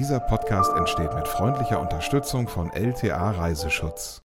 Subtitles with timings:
[0.00, 4.22] Dieser Podcast entsteht mit freundlicher Unterstützung von LTA Reiseschutz.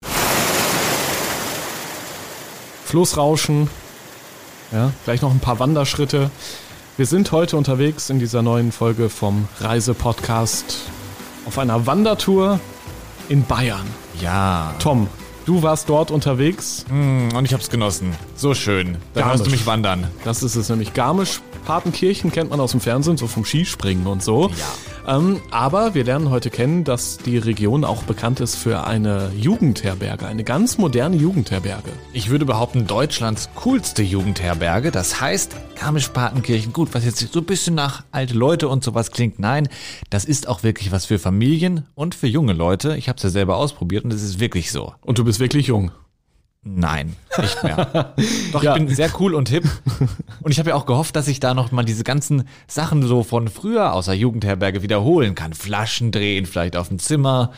[2.86, 3.70] Floßrauschen,
[4.72, 6.32] ja, gleich noch ein paar Wanderschritte.
[6.96, 10.78] Wir sind heute unterwegs in dieser neuen Folge vom Reisepodcast
[11.46, 12.62] auf einer Wandertour
[13.28, 13.86] in Bayern.
[14.22, 14.74] Ja.
[14.80, 15.10] Tom,
[15.46, 16.86] du warst dort unterwegs.
[16.90, 18.16] Mm, und ich hab's genossen.
[18.38, 18.96] So schön.
[19.14, 20.08] Da hörst du mich wandern.
[20.24, 20.94] Das ist es nämlich.
[20.94, 24.48] Garmisch, Partenkirchen kennt man aus dem Fernsehen, so vom Skispringen und so.
[24.52, 24.95] Ja.
[25.08, 30.26] Ähm, aber wir lernen heute kennen, dass die Region auch bekannt ist für eine Jugendherberge,
[30.26, 31.92] eine ganz moderne Jugendherberge.
[32.14, 34.92] Ich würde behaupten, Deutschlands coolste Jugendherberge.
[34.92, 36.74] Das heißt, Garmisch-Partenkirchen.
[36.74, 39.40] Gut, was jetzt so ein bisschen nach alte Leute und sowas klingt.
[39.40, 39.68] Nein,
[40.10, 42.98] das ist auch wirklich was für Familien und für junge Leute.
[42.98, 44.94] Ich habe es ja selber ausprobiert und es ist wirklich so.
[45.02, 45.92] Und du bist wirklich jung.
[46.68, 48.14] Nein, nicht mehr.
[48.52, 48.76] Doch, Ja.
[48.76, 49.66] ich bin sehr cool und hip.
[50.42, 53.22] Und ich habe ja auch gehofft, dass ich da noch mal diese ganzen Sachen so
[53.22, 55.54] von früher aus der Jugendherberge wiederholen kann.
[55.54, 57.52] Flaschen drehen, vielleicht auf dem Zimmer.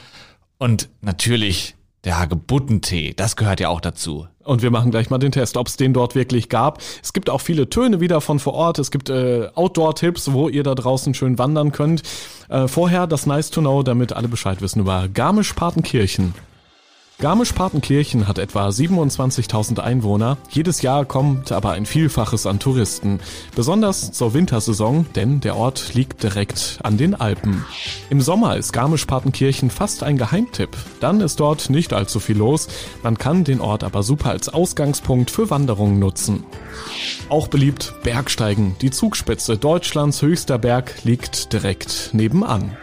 [0.57, 4.27] Und natürlich der Hagebuttentee, das gehört ja auch dazu.
[4.43, 6.81] Und wir machen gleich mal den Test, ob es den dort wirklich gab.
[7.01, 8.77] Es gibt auch viele Töne wieder von vor Ort.
[8.79, 12.03] Es gibt äh, Outdoor-Tipps, wo ihr da draußen schön wandern könnt.
[12.49, 16.33] Äh, vorher das Nice to Know, damit alle Bescheid wissen über Garmisch-Partenkirchen.
[17.19, 20.37] Garmisch-Partenkirchen hat etwa 27.000 Einwohner.
[20.51, 23.19] Jedes Jahr kommt aber ein Vielfaches an Touristen.
[23.55, 27.65] Besonders zur Wintersaison, denn der Ort liegt direkt an den Alpen.
[28.11, 30.77] Im Sommer ist Garmisch-Partenkirchen fast ein Geheimtipp.
[30.99, 32.67] Dann ist dort nicht allzu viel los.
[33.01, 36.43] Man kann den Ort aber super als Ausgangspunkt für Wanderungen nutzen.
[37.29, 38.75] Auch beliebt Bergsteigen.
[38.81, 42.77] Die Zugspitze Deutschlands höchster Berg liegt direkt nebenan.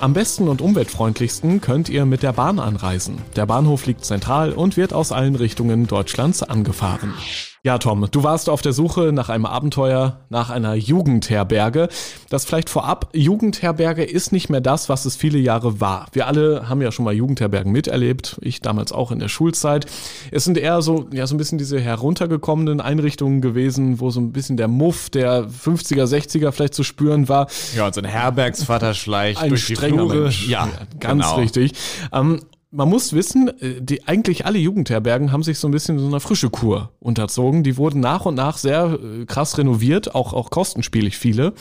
[0.00, 3.18] Am besten und umweltfreundlichsten könnt ihr mit der Bahn anreisen.
[3.36, 7.14] Der Bahnhof liegt zentral und wird aus allen Richtungen Deutschlands angefahren.
[7.64, 11.88] Ja, Tom, du warst auf der Suche nach einem Abenteuer, nach einer Jugendherberge.
[12.28, 16.06] Das vielleicht vorab, Jugendherberge ist nicht mehr das, was es viele Jahre war.
[16.10, 19.86] Wir alle haben ja schon mal Jugendherbergen miterlebt, ich damals auch in der Schulzeit.
[20.32, 24.32] Es sind eher so, ja, so ein bisschen diese heruntergekommenen Einrichtungen gewesen, wo so ein
[24.32, 27.46] bisschen der Muff der 50er, 60er vielleicht zu spüren war.
[27.76, 30.30] Ja, und so ein Herbergsvater schleicht Ein durch die Flure.
[30.48, 30.68] Ja,
[30.98, 31.36] ganz genau.
[31.36, 31.74] richtig.
[32.12, 32.40] Ähm,
[32.72, 36.20] man muss wissen, äh, die, eigentlich alle Jugendherbergen haben sich so ein bisschen so einer
[36.20, 37.62] frische Kur unterzogen.
[37.62, 41.52] Die wurden nach und nach sehr äh, krass renoviert, auch, auch kostenspielig viele.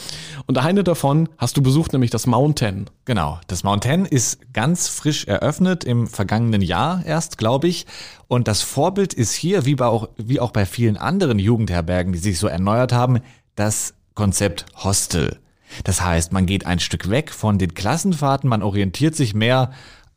[0.47, 2.89] Und eine davon hast du besucht, nämlich das Mountain.
[3.05, 7.85] Genau, das Mountain ist ganz frisch eröffnet im vergangenen Jahr erst, glaube ich.
[8.27, 12.19] Und das Vorbild ist hier, wie, bei auch, wie auch bei vielen anderen Jugendherbergen, die
[12.19, 13.19] sich so erneuert haben,
[13.55, 15.39] das Konzept Hostel.
[15.83, 19.71] Das heißt, man geht ein Stück weg von den Klassenfahrten, man orientiert sich mehr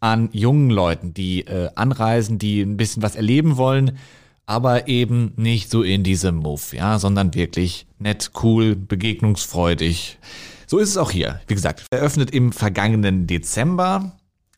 [0.04, 3.96] an jungen Leuten, die äh, anreisen, die ein bisschen was erleben wollen,
[4.44, 10.18] aber eben nicht so in diesem Muff, ja, sondern wirklich nett, cool, begegnungsfreudig.
[10.66, 11.40] So ist es auch hier.
[11.46, 14.12] Wie gesagt, eröffnet im vergangenen Dezember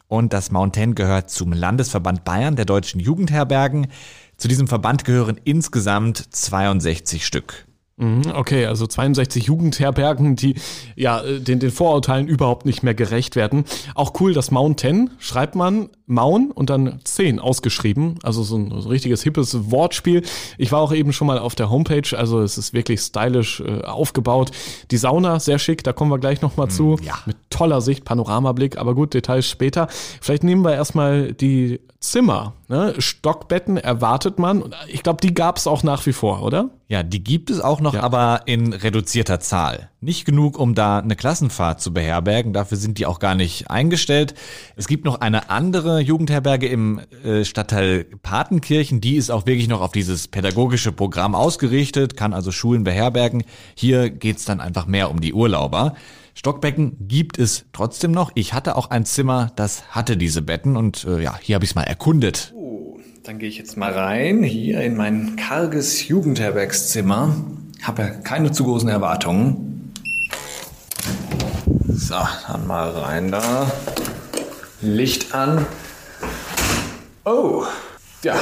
[0.08, 3.86] und das Mountain gehört zum Landesverband Bayern der deutschen Jugendherbergen.
[4.36, 7.66] Zu diesem Verband gehören insgesamt 62 Stück.
[7.98, 10.54] Mhm, Okay, also 62 Jugendherbergen, die
[10.96, 13.64] ja äh, den, den Vorurteilen überhaupt nicht mehr gerecht werden.
[13.94, 18.18] Auch cool, das Mountain schreibt man Maun und dann 10 ausgeschrieben.
[18.22, 20.22] Also so ein, so ein richtiges hippes Wortspiel.
[20.58, 23.82] Ich war auch eben schon mal auf der Homepage, also es ist wirklich stylisch äh,
[23.82, 24.50] aufgebaut.
[24.90, 26.98] Die Sauna, sehr schick, da kommen wir gleich nochmal zu.
[27.02, 27.14] ja.
[27.24, 29.88] Mit toller Sicht, Panoramablick, aber gut, Details später.
[30.20, 31.80] Vielleicht nehmen wir erstmal die
[32.10, 32.54] Zimmer.
[32.68, 32.94] Ne?
[32.98, 34.74] Stockbetten erwartet man.
[34.88, 36.70] Ich glaube, die gab es auch nach wie vor, oder?
[36.88, 38.02] Ja, die gibt es auch noch, Ja.
[38.02, 39.90] aber in reduzierter Zahl.
[40.00, 42.52] Nicht genug, um da eine Klassenfahrt zu beherbergen.
[42.52, 44.34] Dafür sind die auch gar nicht eingestellt.
[44.76, 49.00] Es gibt noch eine andere Jugendherberge im äh, Stadtteil Patenkirchen.
[49.00, 53.42] Die ist auch wirklich noch auf dieses pädagogische Programm ausgerichtet, kann also Schulen beherbergen.
[53.74, 55.94] Hier geht's dann einfach mehr um die Urlauber.
[56.36, 58.30] Stockbecken gibt es trotzdem noch.
[58.34, 61.70] Ich hatte auch ein Zimmer, das hatte diese Betten und äh, ja, hier habe ich
[61.70, 62.52] es mal erkundet.
[63.24, 67.34] Dann gehe ich jetzt mal rein, hier in mein karges Jugendherbergszimmer.
[67.82, 69.92] Habe ja keine zu großen Erwartungen.
[71.88, 73.72] So, dann mal rein da.
[74.82, 75.64] Licht an.
[77.24, 77.64] Oh,
[78.22, 78.36] ja.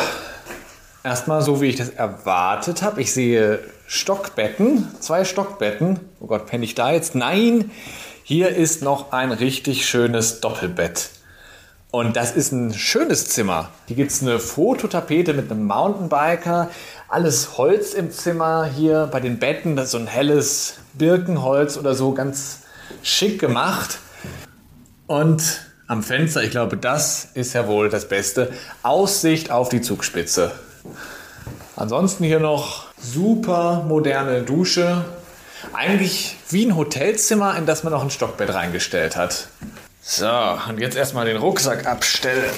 [1.05, 3.03] Erstmal so, wie ich das erwartet habe.
[3.03, 6.01] Ich sehe Stockbetten, zwei Stockbetten.
[6.19, 7.15] Oh Gott, penne ich da jetzt?
[7.15, 7.71] Nein,
[8.23, 11.11] hier ist noch ein richtig schönes Doppelbett.
[11.91, 13.69] Und das ist ein schönes Zimmer.
[13.87, 16.71] Hier gibt es eine Fototapete mit einem Mountainbiker.
[17.09, 19.77] Alles Holz im Zimmer hier bei den Betten.
[19.77, 22.61] Das ist so ein helles Birkenholz oder so, ganz
[23.03, 23.99] schick gemacht.
[25.07, 28.55] Und am Fenster, ich glaube, das ist ja wohl das Beste.
[28.83, 30.51] Aussicht auf die Zugspitze.
[31.77, 35.05] Ansonsten hier noch super moderne Dusche.
[35.73, 39.49] Eigentlich wie ein Hotelzimmer, in das man noch ein Stockbett reingestellt hat.
[40.03, 40.29] So,
[40.69, 42.51] und jetzt erstmal den Rucksack abstellen.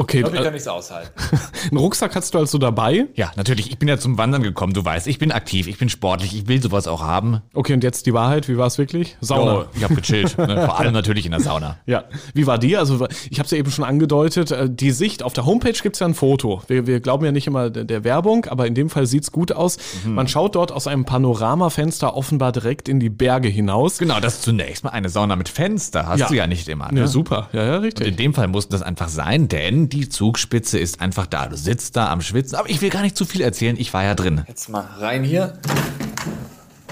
[0.00, 1.10] Okay, Ich glaube, ich äh, kann nichts aushalten.
[1.70, 3.06] einen Rucksack hast du also dabei.
[3.14, 3.70] Ja, natürlich.
[3.70, 4.72] Ich bin ja zum Wandern gekommen.
[4.72, 7.42] Du weißt, ich bin aktiv, ich bin sportlich, ich will sowas auch haben.
[7.52, 9.16] Okay, und jetzt die Wahrheit, wie war es wirklich?
[9.20, 9.58] Sauna.
[9.58, 10.38] Oh, ich habe gechillt.
[10.38, 10.64] ne?
[10.64, 11.76] Vor allem natürlich in der Sauna.
[11.86, 12.04] Ja,
[12.34, 12.76] wie war die?
[12.76, 15.98] Also ich habe es ja eben schon angedeutet, äh, die Sicht, auf der Homepage gibt's
[15.98, 16.62] ja ein Foto.
[16.68, 19.76] Wir, wir glauben ja nicht immer der, Werbung, aber in dem Fall sieht's gut aus.
[20.06, 23.98] Man schaut dort aus einem Panoramafenster offenbar direkt in die Berge hinaus.
[23.98, 26.06] Genau, das ist zunächst mal eine Sauna mit Fenster.
[26.06, 26.28] Hast Ja.
[26.28, 26.90] du ja nicht immer.
[26.92, 27.00] Ne?
[27.00, 27.48] Ja, super.
[27.52, 28.16] Ja, ja, Und in richtig.
[28.16, 31.48] dem Fall muss das einfach sein, denn die Zugspitze ist einfach da.
[31.48, 32.56] Du sitzt da am Schwitzen.
[32.56, 33.76] Aber ich will gar nicht zu viel erzählen.
[33.78, 34.44] Ich war ja drin.
[34.48, 35.58] Jetzt mal rein hier.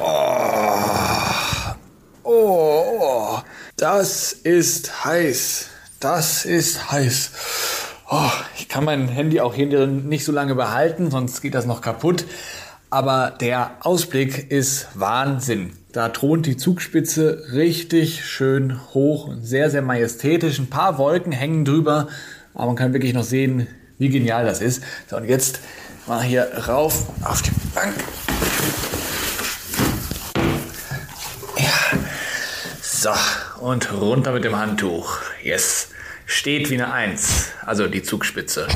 [0.00, 0.04] Oh,
[2.22, 3.38] oh, oh.
[3.76, 5.68] das ist heiß.
[6.00, 7.30] Das ist heiß.
[8.10, 11.80] Oh, ich kann mein Handy auch hier nicht so lange behalten, sonst geht das noch
[11.80, 12.24] kaputt.
[12.90, 15.72] Aber der Ausblick ist Wahnsinn.
[15.92, 20.58] Da thront die Zugspitze richtig schön hoch und sehr, sehr majestätisch.
[20.58, 22.08] Ein paar Wolken hängen drüber,
[22.58, 23.68] aber man kann wirklich noch sehen,
[23.98, 24.82] wie genial das ist.
[25.08, 25.60] So, und jetzt
[26.06, 27.94] mal hier rauf auf die Bank.
[31.56, 31.98] Ja.
[32.82, 33.10] So,
[33.60, 35.18] und runter mit dem Handtuch.
[35.42, 35.90] Yes.
[36.26, 37.46] Steht wie eine Eins.
[37.64, 38.66] Also die Zugspitze.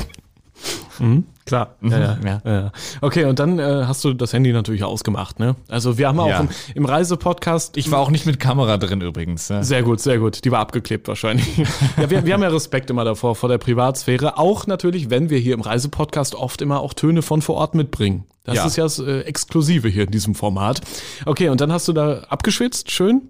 [1.45, 1.75] Klar.
[1.81, 2.41] Ja, ja, ja.
[2.45, 2.71] ja.
[3.01, 5.55] Okay, und dann äh, hast du das Handy natürlich ausgemacht, ne?
[5.67, 7.75] Also wir haben auch im, im Reisepodcast.
[7.77, 9.47] Ich war auch nicht mit Kamera drin übrigens.
[9.47, 10.45] Sehr gut, sehr gut.
[10.45, 11.57] Die war abgeklebt wahrscheinlich.
[11.97, 14.37] ja, wir, wir haben ja Respekt immer davor, vor der Privatsphäre.
[14.37, 18.23] Auch natürlich, wenn wir hier im Reisepodcast oft immer auch Töne von vor Ort mitbringen.
[18.45, 18.65] Das Ja.
[18.65, 20.81] ist ja das äh, Exklusive hier in diesem Format.
[21.25, 23.21] Okay, und dann hast du da abgeschwitzt, schön.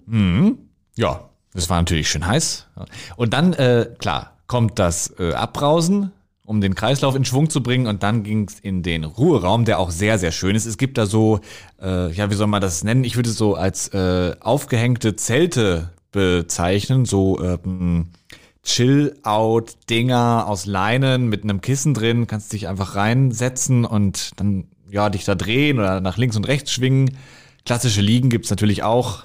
[0.95, 1.21] Ja,
[1.53, 2.67] das war natürlich schön heiß.
[3.15, 6.11] Und dann, äh, klar, kommt das äh, Abbrausen,
[6.45, 7.87] um den Kreislauf in Schwung zu bringen.
[7.87, 10.65] Und dann ging's in den Ruheraum, der auch sehr, sehr schön ist.
[10.65, 11.39] Es gibt da so,
[11.81, 13.03] äh, ja, wie soll man das nennen?
[13.03, 17.05] Ich würde es so als äh, aufgehängte Zelte bezeichnen.
[17.05, 18.07] So ähm,
[18.63, 22.27] Chill-Out-Dinger aus Leinen mit einem Kissen drin.
[22.27, 26.71] Kannst dich einfach reinsetzen und dann ja dich da drehen oder nach links und rechts
[26.71, 27.17] schwingen.
[27.65, 29.23] Klassische Liegen gibt's natürlich auch.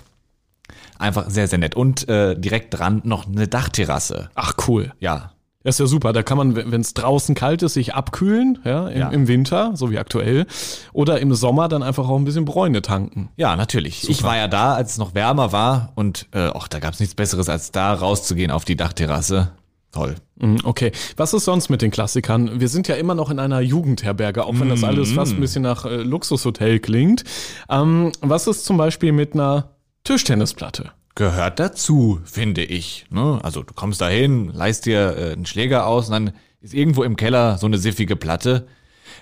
[0.98, 1.76] Einfach sehr, sehr nett.
[1.76, 4.30] Und äh, direkt dran noch eine Dachterrasse.
[4.34, 4.92] Ach, cool.
[4.98, 5.32] Ja.
[5.68, 6.12] Das ist ja super.
[6.14, 9.08] Da kann man, wenn es draußen kalt ist, sich abkühlen, ja, im, Ja.
[9.10, 10.46] im Winter, so wie aktuell.
[10.94, 13.28] Oder im Sommer dann einfach auch ein bisschen Bräune tanken.
[13.36, 14.08] Ja, natürlich.
[14.08, 17.14] Ich war ja da, als es noch wärmer war und äh, auch da gab's nichts
[17.14, 19.52] Besseres, als da rauszugehen auf die Dachterrasse.
[19.92, 20.14] Toll.
[20.36, 20.92] Mhm, Okay.
[21.16, 22.60] Was ist sonst mit den Klassikern?
[22.60, 25.62] Wir sind ja immer noch in einer Jugendherberge, auch wenn das alles fast ein bisschen
[25.62, 27.24] nach äh, Luxushotel klingt.
[27.68, 29.70] Ähm, was ist zum Beispiel mit einer
[30.04, 30.92] Tischtennisplatte?
[31.18, 33.06] Gehört dazu, finde ich.
[33.10, 33.40] Ne?
[33.42, 37.02] Also du kommst da hin, leist dir äh, einen Schläger aus und dann ist irgendwo
[37.02, 38.68] im Keller so eine siffige Platte.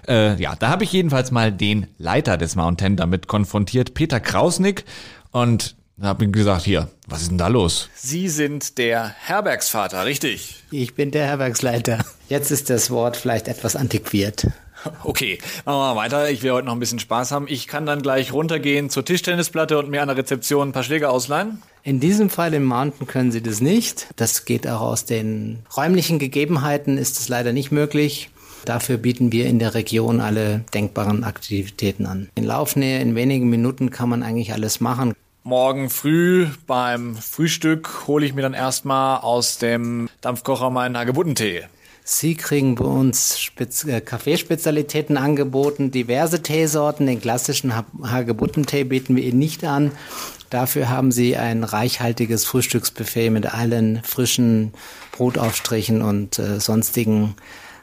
[0.06, 4.84] Äh, ja, da habe ich jedenfalls mal den Leiter des Mountain damit konfrontiert, Peter Krausnick.
[5.30, 7.88] Und habe ihm gesagt, hier, was ist denn da los?
[7.94, 10.64] Sie sind der Herbergsvater, richtig?
[10.70, 12.04] Ich bin der Herbergsleiter.
[12.28, 14.48] Jetzt ist das Wort vielleicht etwas antiquiert.
[15.02, 16.28] Okay, machen wir mal weiter.
[16.28, 17.46] Ich will heute noch ein bisschen Spaß haben.
[17.48, 21.10] Ich kann dann gleich runtergehen zur Tischtennisplatte und mir an der Rezeption ein paar Schläger
[21.10, 21.62] ausleihen.
[21.86, 24.08] In diesem Fall im Mountain können Sie das nicht.
[24.16, 28.28] Das geht auch aus den räumlichen Gegebenheiten, ist es leider nicht möglich.
[28.64, 32.28] Dafür bieten wir in der Region alle denkbaren Aktivitäten an.
[32.34, 35.14] In Laufnähe, in wenigen Minuten kann man eigentlich alles machen.
[35.44, 41.66] Morgen früh beim Frühstück hole ich mir dann erstmal aus dem Dampfkocher meinen Hagebuttentee.
[42.02, 47.06] Sie kriegen bei uns Spez äh, Kaffeespezialitäten angeboten, diverse Teesorten.
[47.06, 49.92] Den klassischen Ha- Hagebuttentee bieten wir Ihnen nicht an.
[50.56, 54.72] Dafür haben Sie ein reichhaltiges Frühstücksbuffet mit allen frischen
[55.12, 57.34] Brotaufstrichen und äh, sonstigen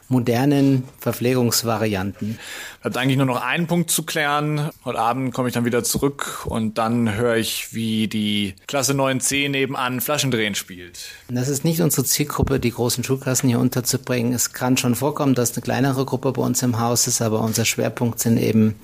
[0.08, 2.40] modernen Verpflegungsvarianten.
[2.82, 4.70] Bleibt eigentlich nur noch ein Punkt zu klären.
[4.84, 9.48] Heute Abend komme ich dann wieder zurück und dann höre ich, wie die Klasse 9c
[9.50, 11.12] nebenan Flaschendrehen spielt.
[11.28, 14.32] Das ist nicht unsere Zielgruppe, die großen Schulklassen hier unterzubringen.
[14.32, 17.66] Es kann schon vorkommen, dass eine kleinere Gruppe bei uns im Haus ist, aber unser
[17.66, 18.74] Schwerpunkt sind eben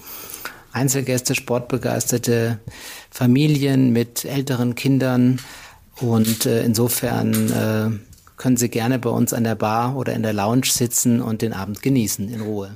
[0.73, 2.61] Einzelgäste, sportbegeisterte
[3.11, 5.41] Familien mit älteren Kindern.
[6.01, 8.10] Und äh, insofern äh,
[8.41, 11.53] können Sie gerne bei uns an der Bar oder in der Lounge sitzen und den
[11.53, 12.71] Abend genießen in Ruhe.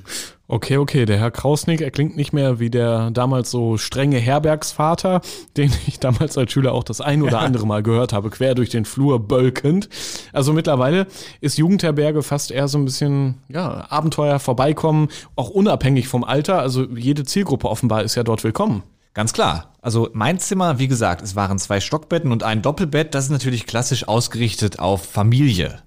[0.47, 5.21] Okay, okay, der Herr Krausnick, er klingt nicht mehr wie der damals so strenge Herbergsvater,
[5.57, 8.69] den ich damals als Schüler auch das ein oder andere Mal gehört habe, quer durch
[8.69, 9.89] den Flur bölkend.
[10.33, 11.07] Also mittlerweile
[11.41, 16.59] ist Jugendherberge fast eher so ein bisschen, ja, Abenteuer vorbeikommen, auch unabhängig vom Alter.
[16.59, 18.83] Also jede Zielgruppe offenbar ist ja dort willkommen.
[19.15, 19.73] Ganz klar.
[19.81, 23.15] Also mein Zimmer, wie gesagt, es waren zwei Stockbetten und ein Doppelbett.
[23.15, 25.81] Das ist natürlich klassisch ausgerichtet auf Familie.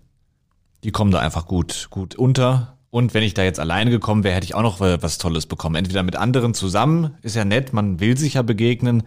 [0.83, 2.79] Die kommen da einfach gut, gut unter.
[2.91, 5.75] Und wenn ich da jetzt alleine gekommen wäre, hätte ich auch noch was Tolles bekommen.
[5.75, 9.03] Entweder mit anderen zusammen, ist ja nett, man will sich ja begegnen.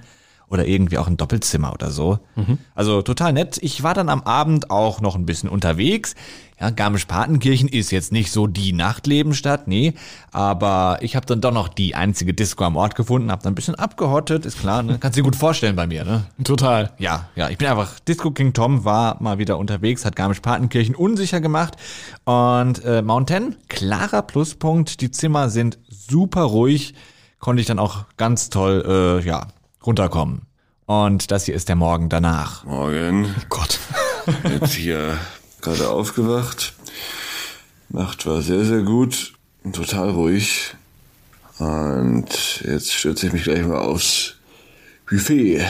[0.51, 2.19] Oder irgendwie auch ein Doppelzimmer oder so.
[2.75, 3.57] Also total nett.
[3.61, 6.13] Ich war dann am Abend auch noch ein bisschen unterwegs.
[6.61, 9.95] Ja, Garmisch-Partenkirchen ist jetzt nicht so die Nachtlebenstadt, nee,
[10.31, 13.55] aber ich habe dann doch noch die einzige Disco am Ort gefunden, habe dann ein
[13.55, 14.99] bisschen abgehottet, ist klar, ne?
[14.99, 16.25] kannst du dir gut vorstellen bei mir, ne?
[16.43, 16.91] Total.
[16.99, 21.41] Ja, ja, ich bin einfach, Disco King Tom war mal wieder unterwegs, hat Garmisch-Partenkirchen unsicher
[21.41, 21.77] gemacht
[22.25, 26.93] und äh, Mountain, klarer Pluspunkt, die Zimmer sind super ruhig,
[27.39, 29.47] konnte ich dann auch ganz toll, äh, ja,
[29.85, 30.43] runterkommen.
[30.85, 32.65] Und das hier ist der Morgen danach.
[32.65, 33.33] Morgen.
[33.49, 33.79] Gott.
[34.43, 35.17] Jetzt hier
[35.61, 36.73] gerade aufgewacht.
[37.89, 39.33] Nacht war sehr, sehr gut
[39.63, 40.75] und total ruhig.
[41.59, 44.35] Und jetzt stürze ich mich gleich mal aufs
[45.07, 45.61] Buffet.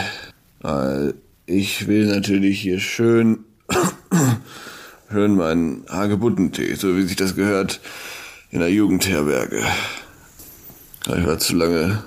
[0.61, 1.15] Weil
[1.45, 3.39] ich will natürlich hier schön,
[5.11, 7.81] schön meinen Hagebuttentee, so wie sich das gehört,
[8.51, 9.63] in der Jugendherberge.
[11.07, 12.03] Ich war zu lange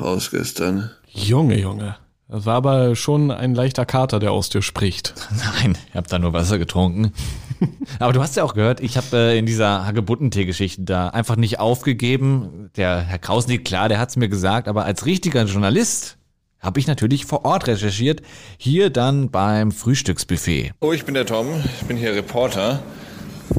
[0.00, 0.90] raus gestern.
[1.08, 1.96] Junge, Junge.
[2.28, 5.14] Das war aber schon ein leichter Kater, der aus dir spricht.
[5.62, 7.12] Nein, ich habe da nur Wasser getrunken.
[7.98, 11.60] Aber du hast ja auch gehört, ich habe äh, in dieser Hagebuttentee-Geschichte da einfach nicht
[11.60, 12.70] aufgegeben.
[12.76, 16.18] Der Herr Krausnick, klar, der hat's mir gesagt, aber als richtiger Journalist
[16.60, 18.22] habe ich natürlich vor Ort recherchiert.
[18.58, 20.72] Hier dann beim Frühstücksbuffet.
[20.80, 21.46] Oh, ich bin der Tom.
[21.80, 22.82] Ich bin hier Reporter.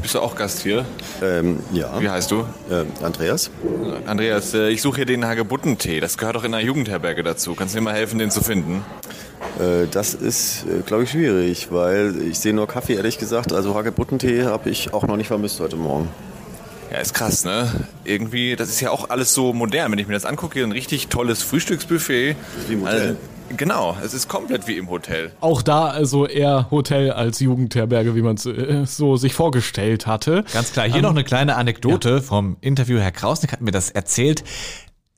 [0.00, 0.84] Bist du auch Gast hier?
[1.22, 2.00] Ähm, ja.
[2.00, 2.44] Wie heißt du?
[2.70, 3.50] Ähm, Andreas?
[4.06, 6.00] Andreas, äh, ich suche hier den Hagebuttentee.
[6.00, 7.54] Das gehört doch in einer Jugendherberge dazu.
[7.54, 8.84] Kannst du mir mal helfen, den zu finden?
[9.58, 13.52] Äh, das ist, äh, glaube ich, schwierig, weil ich sehe nur Kaffee, ehrlich gesagt.
[13.52, 16.08] Also Hagebuttentee habe ich auch noch nicht vermisst heute Morgen.
[16.92, 17.68] Ja, ist krass, ne?
[18.04, 19.90] Irgendwie, das ist ja auch alles so modern.
[19.90, 22.36] Wenn ich mir das angucke, hier ein richtig tolles Frühstücksbuffet.
[22.68, 23.00] Wie Hotel.
[23.00, 23.16] Also,
[23.56, 25.32] genau, es ist komplett wie im Hotel.
[25.40, 30.44] Auch da also eher Hotel als Jugendherberge, wie man es äh, so sich vorgestellt hatte.
[30.52, 32.98] Ganz klar, hier noch eine kleine Anekdote vom Interview.
[32.98, 34.44] Herr Krausnick hat mir das erzählt.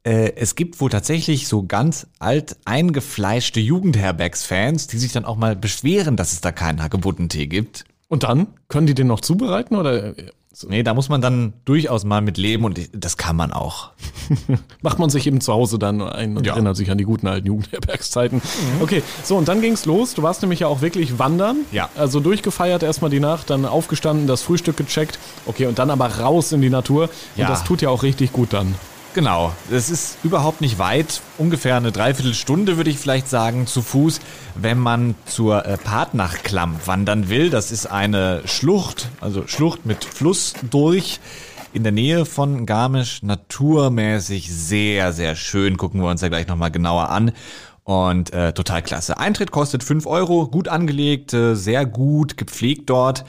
[0.05, 5.57] Äh, Es gibt wohl tatsächlich so ganz alt eingefleischte Jugendherbergsfans, die sich dann auch mal
[5.57, 7.85] beschweren, dass es da keinen Hagebuttentee gibt.
[8.09, 8.47] Und dann?
[8.69, 10.15] Können die den noch zubereiten oder
[10.65, 13.91] äh, Nee, da muss man dann durchaus mal mit leben und das kann man auch.
[14.83, 16.53] macht man sich eben zu Hause dann ein und Ja.
[16.55, 18.41] erinnert sich an die guten alten Jugendherbergszeiten?
[18.81, 20.15] Okay, so und dann ging's los.
[20.15, 21.59] Du warst nämlich ja auch wirklich wandern.
[21.73, 21.89] Ja.
[21.97, 25.19] Also durchgefeiert erstmal die Nacht, dann aufgestanden, das Frühstück gecheckt.
[25.47, 27.05] Okay, und dann aber raus in die Natur.
[27.05, 27.11] Und
[27.43, 27.49] Ja.
[27.49, 28.75] das tut ja auch richtig gut dann.
[29.19, 34.21] Genau, es ist überhaupt nicht weit, ungefähr eine Dreiviertelstunde würde ich vielleicht sagen, zu Fuß,
[34.55, 37.51] wenn man zur äh, Partnachklamm wandern will.
[37.51, 41.19] Das ist eine Schlucht, also Schlucht mit Fluss durch
[41.73, 45.79] in der Nähe von Garmisch, naturmäßig sehr, sehr schön.
[45.79, 47.33] Gucken wir uns ja gleich nochmal genauer an.
[47.83, 49.19] Und äh, total klasse.
[49.19, 53.25] Eintritt kostet 5 Euro, gut angelegt, äh, sehr gut gepflegt dort.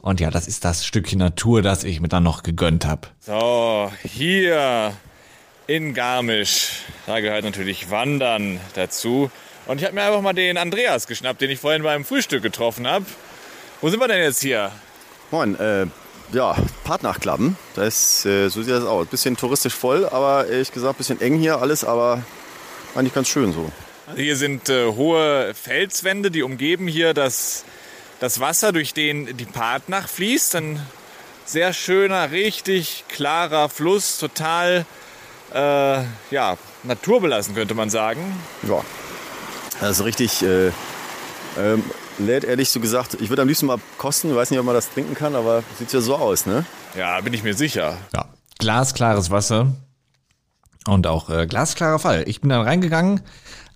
[0.00, 3.08] Und ja, das ist das Stückchen Natur, das ich mir dann noch gegönnt habe.
[3.20, 4.94] So, hier
[5.66, 6.82] in Garmisch.
[7.06, 9.30] Da gehört natürlich Wandern dazu.
[9.66, 12.86] Und ich habe mir einfach mal den Andreas geschnappt, den ich vorhin beim Frühstück getroffen
[12.86, 13.06] habe.
[13.80, 14.70] Wo sind wir denn jetzt hier?
[15.30, 15.86] Moin, äh,
[16.32, 17.56] ja, Partnachklappen.
[17.74, 19.06] Das, äh, so sieht das aus.
[19.06, 22.22] Bisschen touristisch voll, aber ehrlich gesagt, bisschen eng hier alles, aber
[22.94, 23.70] eigentlich ganz schön so.
[24.06, 27.64] Also hier sind äh, hohe Felswände, die umgeben hier das,
[28.20, 30.56] das Wasser, durch den die Partnach fließt.
[30.56, 30.86] Ein
[31.46, 34.84] sehr schöner, richtig klarer Fluss, total
[35.54, 38.20] äh, ja, naturbelassen, könnte man sagen.
[38.68, 38.80] Ja,
[39.80, 40.70] das ist richtig, äh,
[41.58, 41.84] ähm,
[42.18, 44.74] lädt ehrlich so gesagt, ich würde am liebsten mal kosten, ich weiß nicht, ob man
[44.74, 46.66] das trinken kann, aber sieht ja so aus, ne?
[46.96, 47.96] Ja, bin ich mir sicher.
[48.12, 48.26] Ja,
[48.58, 49.72] glasklares Wasser
[50.86, 52.24] und auch äh, glasklarer Fall.
[52.26, 53.20] Ich bin dann reingegangen.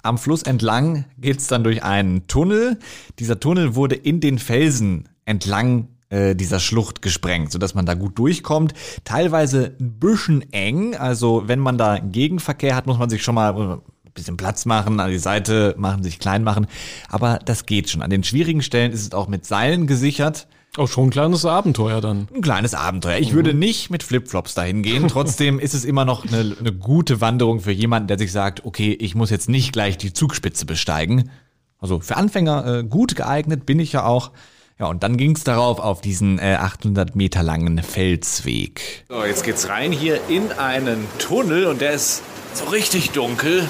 [0.03, 2.79] Am Fluss entlang geht's dann durch einen Tunnel.
[3.19, 8.73] Dieser Tunnel wurde in den Felsen entlang dieser Schlucht gesprengt, sodass man da gut durchkommt.
[9.05, 10.97] Teilweise ein bisschen eng.
[10.97, 13.81] Also wenn man da Gegenverkehr hat, muss man sich schon mal ein
[14.15, 16.67] bisschen Platz machen, an die Seite machen, sich klein machen.
[17.09, 18.03] Aber das geht schon.
[18.03, 20.49] An den schwierigen Stellen ist es auch mit Seilen gesichert
[20.79, 22.27] Auch schon ein kleines Abenteuer dann.
[22.35, 23.19] ein kleines Abenteuer.
[23.19, 25.09] Ich würde nicht mit Flipflops dahin gehen.
[25.11, 28.97] Trotzdem ist es immer noch eine, eine gute Wanderung für jemanden, der sich sagt, okay,
[28.99, 31.31] ich muss jetzt nicht gleich die Zugspitze besteigen.
[31.79, 34.33] Also für Anfänger äh, gut geeignet bin ich ja auch.
[34.79, 39.05] Ja, und dann ging es darauf auf diesen äh, 800 Meter langen Felsweg.
[39.09, 42.23] So, jetzt geht's rein hier in einen Tunnel und der ist
[42.55, 43.69] so richtig dunkel.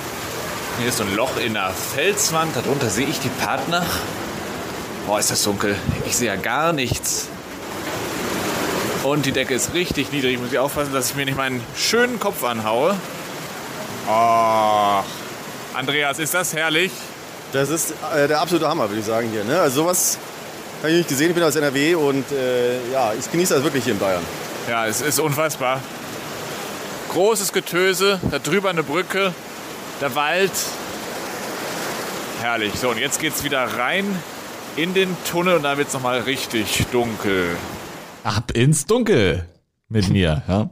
[0.78, 3.86] Hier ist so ein Loch in der Felswand, darunter sehe ich die Partner.
[5.06, 5.76] Boah, ist das dunkel.
[6.06, 7.28] Ich sehe ja gar nichts.
[9.02, 10.34] Und die Decke ist richtig niedrig.
[10.34, 12.94] Ich muss ich aufpassen, dass ich mir nicht meinen schönen Kopf anhaue.
[14.06, 15.02] Oh,
[15.74, 16.92] Andreas, ist das herrlich?
[17.54, 19.44] Das ist äh, der absolute Hammer, würde ich sagen hier.
[19.44, 19.58] Ne?
[19.58, 20.18] Also sowas
[20.78, 23.84] habe ich nicht gesehen, ich bin aus NRW und äh, ja, ich genieße das wirklich
[23.84, 24.22] hier in Bayern.
[24.68, 25.80] Ja, es ist unfassbar.
[27.10, 29.32] Großes Getöse, da drüber eine Brücke,
[30.00, 30.52] der Wald.
[32.40, 32.74] Herrlich.
[32.74, 34.04] So, und jetzt geht's wieder rein
[34.76, 37.56] in den Tunnel und da wird's nochmal richtig dunkel.
[38.22, 39.48] Ab ins Dunkel
[39.88, 40.42] mit mir.
[40.48, 40.70] Ja.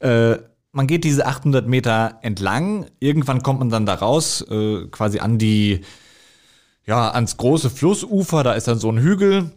[0.00, 0.38] Äh,
[0.72, 2.86] man geht diese 800 Meter entlang.
[3.00, 5.80] Irgendwann kommt man dann da raus, äh, quasi an die,
[6.90, 8.42] ja, ans große Flussufer.
[8.42, 9.52] Da ist dann so ein Hügel.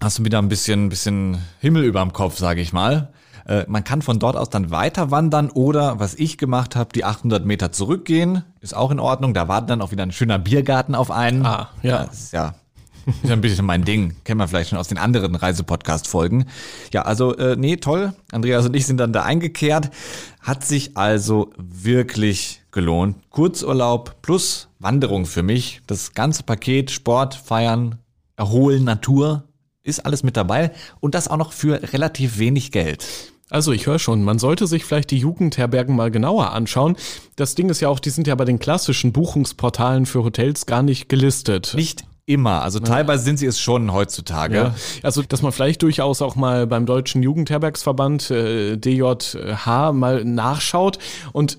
[0.00, 3.12] Hast du wieder ein bisschen, bisschen Himmel überm Kopf, sage ich mal.
[3.48, 7.04] Äh, man kann von dort aus dann weiter wandern oder, was ich gemacht habe, die
[7.04, 8.44] 800 Meter zurückgehen.
[8.60, 9.34] Ist auch in Ordnung.
[9.34, 11.44] Da wartet dann auch wieder ein schöner Biergarten auf einen.
[11.44, 12.04] Ah, ja.
[12.04, 12.54] Das ist ja
[13.06, 14.14] ist ja ein bisschen mein Ding.
[14.22, 16.46] Kennen wir vielleicht schon aus den anderen Reisepodcast-Folgen.
[16.92, 18.12] Ja, also, äh, nee, toll.
[18.30, 19.90] Andreas und ich sind dann da eingekehrt.
[20.40, 23.16] Hat sich also wirklich gelohnt.
[23.30, 25.80] Kurzurlaub plus Wanderung für mich.
[25.86, 27.98] Das ganze Paket Sport, Feiern,
[28.36, 29.44] Erholen, Natur
[29.84, 30.72] ist alles mit dabei.
[31.00, 33.06] Und das auch noch für relativ wenig Geld.
[33.50, 36.96] Also ich höre schon, man sollte sich vielleicht die Jugendherbergen mal genauer anschauen.
[37.36, 40.82] Das Ding ist ja auch, die sind ja bei den klassischen Buchungsportalen für Hotels gar
[40.82, 41.74] nicht gelistet.
[41.76, 42.62] Nicht immer.
[42.62, 44.56] Also teilweise sind sie es schon heutzutage.
[44.56, 50.98] Ja, also dass man vielleicht durchaus auch mal beim Deutschen Jugendherbergsverband äh, DJH mal nachschaut
[51.32, 51.58] und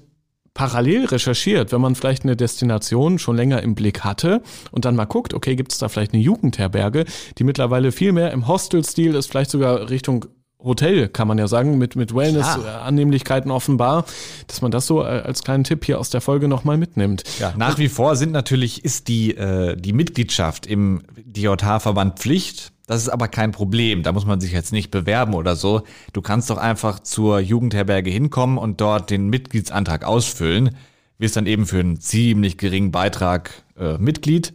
[0.53, 4.41] parallel recherchiert, wenn man vielleicht eine Destination schon länger im Blick hatte
[4.71, 7.05] und dann mal guckt, okay, gibt es da vielleicht eine Jugendherberge,
[7.37, 10.25] die mittlerweile viel mehr im Hostel-Stil ist, vielleicht sogar Richtung
[10.63, 14.05] Hotel, kann man ja sagen, mit, mit Wellness-Annehmlichkeiten offenbar,
[14.47, 17.23] dass man das so äh, als kleinen Tipp hier aus der Folge nochmal mitnimmt.
[17.39, 22.71] Ja, nach wie vor sind natürlich, ist die, äh, die Mitgliedschaft im DJH-Verband Pflicht.
[22.85, 24.03] Das ist aber kein Problem.
[24.03, 25.83] Da muss man sich jetzt nicht bewerben oder so.
[26.11, 30.75] Du kannst doch einfach zur Jugendherberge hinkommen und dort den Mitgliedsantrag ausfüllen.
[31.17, 34.53] Wirst dann eben für einen ziemlich geringen Beitrag äh, Mitglied.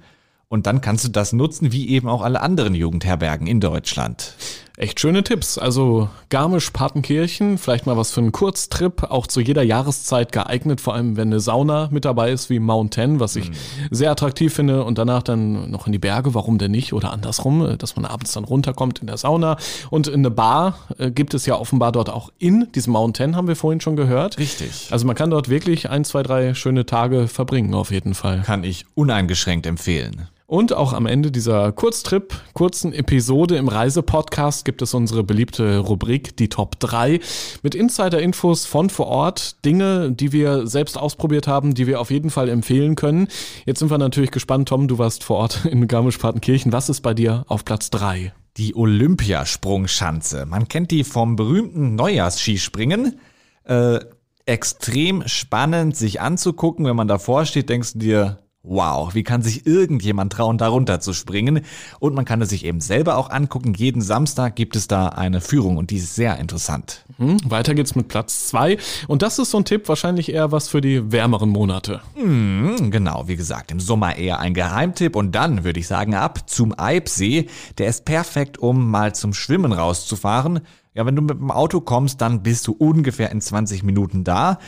[0.49, 4.35] Und dann kannst du das nutzen, wie eben auch alle anderen Jugendherbergen in Deutschland.
[4.79, 5.59] Echt schöne Tipps.
[5.59, 11.17] Also Garmisch-Partenkirchen, vielleicht mal was für einen Kurztrip, auch zu jeder Jahreszeit geeignet, vor allem
[11.17, 13.55] wenn eine Sauna mit dabei ist wie Mountain, was ich mhm.
[13.91, 16.93] sehr attraktiv finde und danach dann noch in die Berge, warum denn nicht?
[16.93, 19.57] Oder andersrum, dass man abends dann runterkommt in der Sauna.
[19.91, 23.57] Und eine Bar äh, gibt es ja offenbar dort auch in diesem Mountain, haben wir
[23.57, 24.39] vorhin schon gehört.
[24.39, 24.87] Richtig.
[24.93, 28.43] Also man kann dort wirklich ein, zwei, drei schöne Tage verbringen auf jeden Fall.
[28.43, 30.29] Kann ich uneingeschränkt empfehlen.
[30.51, 36.39] Und auch am Ende dieser Kurztrip, kurzen Episode im Reisepodcast gibt es unsere beliebte Rubrik,
[36.39, 37.21] die Top 3,
[37.63, 42.31] mit Insider-Infos von vor Ort, Dinge, die wir selbst ausprobiert haben, die wir auf jeden
[42.31, 43.29] Fall empfehlen können.
[43.67, 46.73] Jetzt sind wir natürlich gespannt, Tom, du warst vor Ort in Garmisch-Partenkirchen.
[46.73, 48.33] Was ist bei dir auf Platz 3?
[48.57, 50.47] Die Olympiasprungschanze.
[50.47, 53.21] Man kennt die vom berühmten Neujahrsskispringen.
[53.65, 53.99] Äh,
[54.47, 56.87] extrem spannend, sich anzugucken.
[56.87, 61.15] Wenn man davor steht, denkst du dir, Wow, wie kann sich irgendjemand trauen, darunter zu
[61.15, 61.63] springen?
[62.01, 63.73] Und man kann es sich eben selber auch angucken.
[63.73, 67.05] Jeden Samstag gibt es da eine Führung und die ist sehr interessant.
[67.17, 68.77] Mhm, weiter geht's mit Platz zwei
[69.07, 72.03] Und das ist so ein Tipp, wahrscheinlich eher was für die wärmeren Monate.
[72.15, 75.17] Mhm, genau, wie gesagt, im Sommer eher ein Geheimtipp.
[75.17, 77.47] Und dann würde ich sagen, ab zum Eibsee.
[77.79, 80.61] Der ist perfekt, um mal zum Schwimmen rauszufahren.
[80.95, 84.59] Ja, wenn du mit dem Auto kommst, dann bist du ungefähr in 20 Minuten da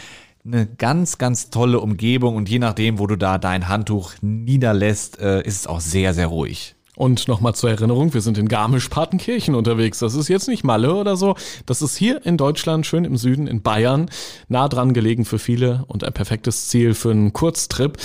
[0.44, 5.42] eine ganz, ganz tolle Umgebung und je nachdem, wo du da dein Handtuch niederlässt, äh,
[5.42, 6.74] ist es auch sehr, sehr ruhig.
[6.96, 10.00] Und nochmal zur Erinnerung, wir sind in Garmisch-Partenkirchen unterwegs.
[10.00, 11.34] Das ist jetzt nicht Malle oder so.
[11.64, 14.10] Das ist hier in Deutschland, schön im Süden, in Bayern,
[14.48, 17.96] nah dran gelegen für viele und ein perfektes Ziel für einen Kurztrip.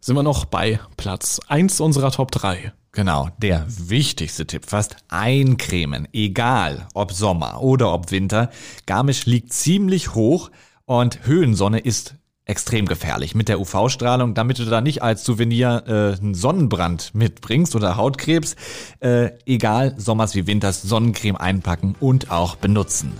[0.00, 2.72] Sind wir noch bei Platz eins unserer Top 3.
[2.92, 4.66] Genau, der wichtigste Tipp.
[4.66, 8.50] Fast eincremen, egal ob Sommer oder ob Winter.
[8.86, 10.50] Garmisch liegt ziemlich hoch
[10.86, 12.14] und Höhensonne ist
[12.46, 17.74] extrem gefährlich mit der UV-Strahlung, damit du da nicht als Souvenir äh, einen Sonnenbrand mitbringst
[17.74, 18.54] oder Hautkrebs.
[19.00, 23.12] Äh, egal, Sommers wie Winters, Sonnencreme einpacken und auch benutzen.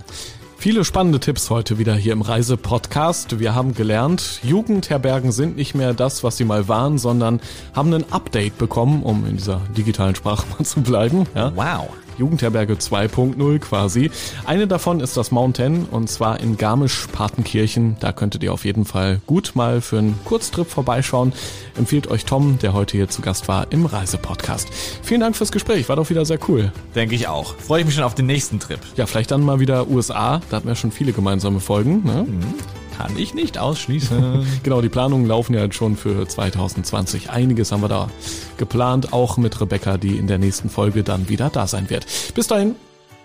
[0.59, 3.39] Viele spannende Tipps heute wieder hier im Reise-Podcast.
[3.39, 7.41] Wir haben gelernt, Jugendherbergen sind nicht mehr das, was sie mal waren, sondern
[7.75, 11.27] haben ein Update bekommen, um in dieser digitalen Sprache mal zu bleiben.
[11.35, 11.51] Ja.
[11.55, 11.89] Wow.
[12.17, 14.11] Jugendherberge 2.0 quasi.
[14.45, 17.97] Eine davon ist das Mountain und zwar in Garmisch-Partenkirchen.
[17.99, 21.33] Da könntet ihr auf jeden Fall gut mal für einen Kurztrip vorbeischauen.
[21.77, 24.67] Empfiehlt euch Tom, der heute hier zu Gast war im Reisepodcast.
[25.03, 26.71] Vielen Dank fürs Gespräch, war doch wieder sehr cool.
[26.95, 27.55] Denke ich auch.
[27.55, 28.79] Freue ich mich schon auf den nächsten Trip.
[28.95, 30.41] Ja, vielleicht dann mal wieder USA.
[30.49, 32.03] Da hatten wir schon viele gemeinsame Folgen.
[32.03, 32.25] Ne?
[32.27, 32.53] Mhm.
[32.97, 34.45] Kann ich nicht ausschließen.
[34.63, 37.29] genau, die Planungen laufen ja schon für 2020.
[37.29, 38.09] Einiges haben wir da
[38.57, 42.05] geplant, auch mit Rebecca, die in der nächsten Folge dann wieder da sein wird.
[42.33, 42.75] Bis dahin.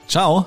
[0.08, 0.46] Ciao.